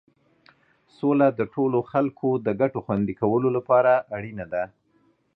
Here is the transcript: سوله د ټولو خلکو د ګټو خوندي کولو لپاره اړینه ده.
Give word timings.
سوله 0.97 1.27
د 1.39 1.41
ټولو 1.53 1.79
خلکو 1.91 2.29
د 2.45 2.47
ګټو 2.61 2.79
خوندي 2.85 3.15
کولو 3.21 3.49
لپاره 3.57 3.91
اړینه 4.17 4.45
ده. 4.53 4.63